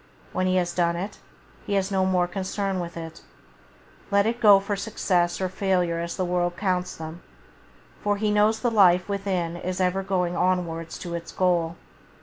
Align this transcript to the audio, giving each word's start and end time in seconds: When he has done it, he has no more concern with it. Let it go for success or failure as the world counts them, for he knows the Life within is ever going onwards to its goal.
When 0.33 0.47
he 0.47 0.55
has 0.55 0.73
done 0.73 0.95
it, 0.95 1.19
he 1.67 1.73
has 1.75 1.91
no 1.91 2.07
more 2.07 2.25
concern 2.27 2.79
with 2.79 2.97
it. 2.97 3.21
Let 4.09 4.25
it 4.25 4.41
go 4.41 4.59
for 4.59 4.75
success 4.75 5.39
or 5.39 5.47
failure 5.47 5.99
as 5.99 6.17
the 6.17 6.25
world 6.25 6.57
counts 6.57 6.95
them, 6.95 7.21
for 8.01 8.17
he 8.17 8.31
knows 8.31 8.61
the 8.61 8.71
Life 8.71 9.07
within 9.07 9.55
is 9.55 9.79
ever 9.79 10.01
going 10.01 10.35
onwards 10.35 10.97
to 10.97 11.13
its 11.13 11.31
goal. 11.31 11.75